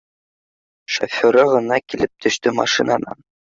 Шоферы 0.95 1.45
ғына 1.53 1.79
килеп 1.91 2.27
төштө 2.27 2.57
машинанан 2.65 3.25